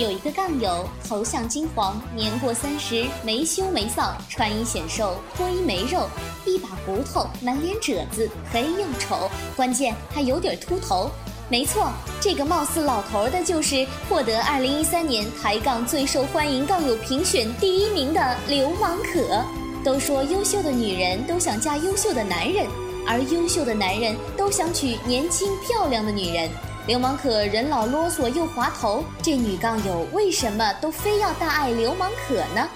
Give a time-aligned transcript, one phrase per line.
[0.00, 6.08] 有一个杠友，头像金黄，年过三十，没羞没臊，穿衣显瘦，脱衣没肉，
[6.46, 11.10] 一把骨头，满脸褶子，黑又丑，关键还有点秃头。
[11.50, 19.44] 没错，这个貌似老头的，就是获得二零一三年抬杠最受欢迎杠友评选第一名的流氓可。
[19.84, 22.66] 都说优秀的女人都想嫁优秀的男人，
[23.06, 26.48] 而优秀的男人都想娶年轻漂亮的女人。
[26.90, 32.68] 流氓可人老啰嗦又滑头，这女杠友为什么都非要大爱流氓可呢？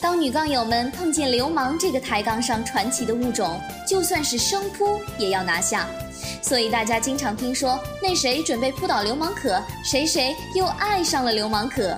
[0.00, 3.56] 当女杠友们碰见流氓这个抬杠上传奇的物种，
[3.86, 5.86] 就算是生扑也要拿下。
[6.42, 11.96] 所以大家经常听说那谁准备扑倒流氓可，谁谁又爱上了流氓可。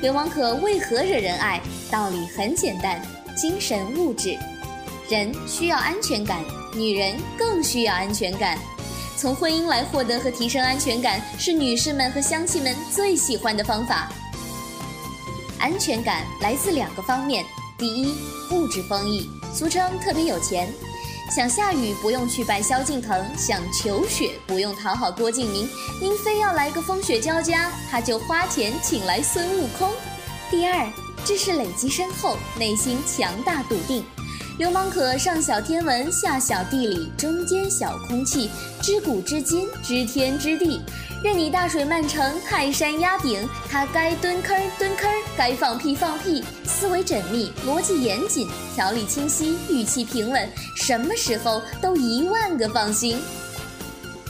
[0.00, 1.60] 流氓可为何惹人爱？
[1.90, 2.98] 道理很简单，
[3.36, 4.38] 精神物质。
[5.10, 6.40] 人需要安全感，
[6.74, 8.56] 女人更需要安全感。
[9.16, 14.08] 从婚姻来获得和提升安全感，是女士们和乡亲们最喜欢的方法。
[15.58, 17.44] 安全感来自两个方面：
[17.78, 18.14] 第一，
[18.50, 20.72] 物质丰裕，俗称特别有钱。
[21.30, 25.68] 想下雨不用去拜萧敬腾，想求雪不用讨好郭敬明，
[26.00, 29.88] 您非要来个风雪交加，他就花钱请来孙悟空。
[30.50, 30.92] 第二，
[31.24, 34.04] 知识累积深厚，内心强大笃定。
[34.58, 38.50] 流氓可上晓天文，下晓地理，中间小空气，
[38.82, 40.78] 知古知今，知天知地。
[41.24, 46.44] 任你大水漫城，泰山压顶，他该蹲坑蹲坑，该放屁放屁。
[46.66, 53.18] 思维缜密，逻辑严谨，条理清晰，语气平稳，什么时候都一万个放心。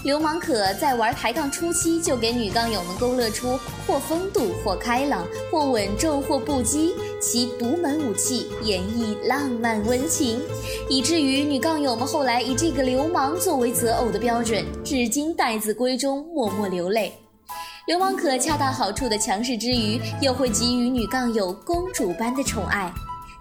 [0.05, 6.93] 流氓可在玩抬杠初期就给女杠友们勾勒出或风度或开朗或稳重或不羁，
[7.23, 10.43] 其独门武器演绎浪漫温情，
[10.91, 17.13] 以至于女杠友们后来以这个流氓作为择偶的标准，至今待字闺中默默流泪。
[17.87, 22.93] 流氓可恰到好处的强势之余，又会给予女杠友公主般的宠爱，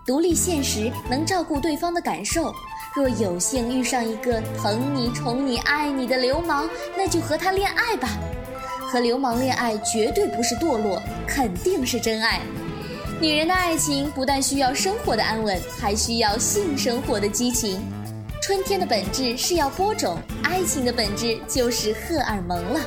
[0.06, 2.54] 独立现实，能照顾对方的感受。
[2.96, 8.10] 若有幸遇上一个疼你、宠你、爱你的流氓，那就和他恋爱吧。
[8.92, 12.42] 和流氓恋爱绝对不是堕落，肯定是真爱。
[13.22, 17.80] 女人的爱情不但需要生活的安稳，还需要性生活的激情。
[18.42, 22.80] 春天的本质是要播种，爱情的本质就是荷尔蒙了。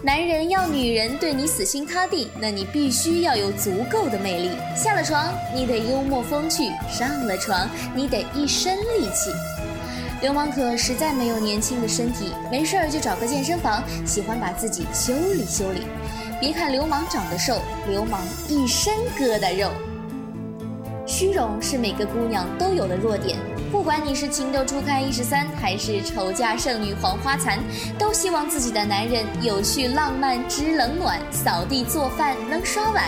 [0.00, 4.50] 男人要女人对你死心塌地，那你必须要有足够的魅力。
[4.76, 9.32] 下了床，你得幽默风趣；上了床，你得一身力气。
[10.22, 15.80] 流氓可实在没有年轻的身体，没事儿就找个健身房，喜欢把自己修理修理。
[16.40, 19.70] 别看流氓长得瘦，流氓一身疙瘩肉。
[21.06, 23.38] 虚荣是每个姑娘都有的弱点。
[23.70, 27.58] 不管你是情窦初开一十三，还是丑嫁剩女黄花残，
[27.98, 33.04] 都希望自己的男人有趣浪漫、知冷暖、扫地做饭、能刷碗。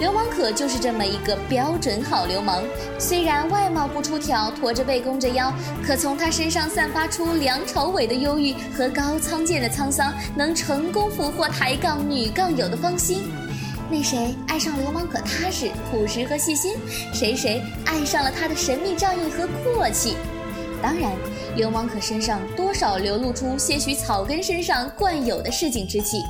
[0.00, 2.64] 流氓可就是这么一个标准好流氓。
[2.98, 5.52] 虽然外貌不出挑，驼着背弓着腰，
[5.86, 13.30] 可从他身上散发出梁朝伟的忧郁和高仓健的沧桑，能成功俘获抬杠女杠友的芳心。
[13.90, 16.76] 那谁爱上流氓可踏实、朴实和细心，
[17.12, 20.16] 谁谁爱上了他的神秘、仗义和阔气。
[20.80, 21.12] 当然，
[21.56, 26.22] 流氓可身上多少流露出些许草根身上惯有的市井之气。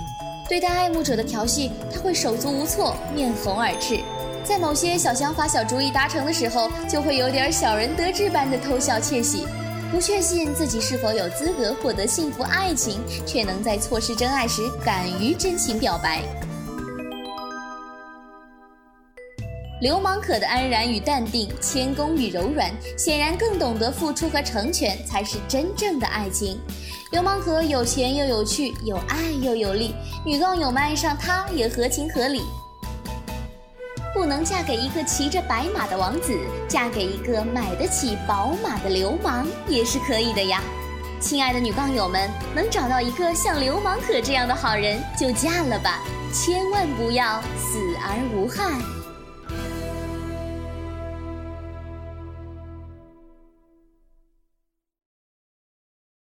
[0.50, 4.00] 对待爱慕者的调戏，他会手足无措、面红耳赤；
[4.42, 9.46] 在某些小想法、小主意达成的时候，就会有点小人得志般的偷笑窃喜。
[9.92, 16.20] 不确信自己是否有资格获得幸福爱情，却能在错失真爱时敢于真情表白。
[19.80, 26.60] 流氓可的安然与淡定，谦恭与柔软，显然更懂得付出和成全，才是真正的爱情。
[27.12, 32.42] 流氓可有钱又有趣，有爱又有力，女杠友们爱上他也合情合理。
[34.12, 40.62] 不能嫁给一个骑着白马的王子，嫁给一个买得起宝马的流氓也是可以的呀。
[41.20, 46.00] 亲爱的女杠友们，能找到一个像流氓可这样的好人就嫁了吧，
[46.34, 48.78] 千万不要死而无憾。